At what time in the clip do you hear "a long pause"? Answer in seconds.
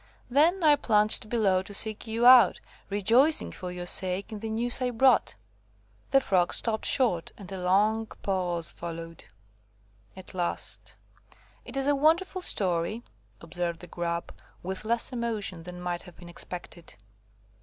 7.51-8.71